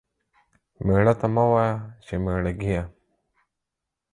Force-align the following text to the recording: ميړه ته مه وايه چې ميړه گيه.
ميړه 0.85 1.13
ته 1.19 1.27
مه 1.33 1.43
وايه 1.51 1.75
چې 2.05 2.13
ميړه 2.23 2.51
گيه. 2.61 2.83